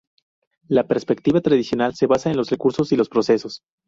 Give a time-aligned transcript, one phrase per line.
[0.67, 3.61] La perspectiva tradicional se basa en los recursos y los procesos.